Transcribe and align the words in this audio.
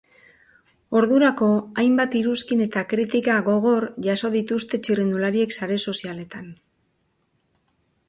Ordurako 1.01 1.49
hainbat 1.83 2.17
iruzkin 2.21 2.65
eta 2.67 2.83
kritika 2.95 3.37
gogor 3.51 3.87
jaso 4.09 4.35
dituzte 4.39 4.83
txirrindulariek 4.89 5.57
sare 5.61 5.81
sozialetan. 5.89 6.53